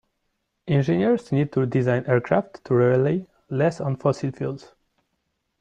[0.67, 4.73] Engineers need to design aircraft to rely less on fossil fuels.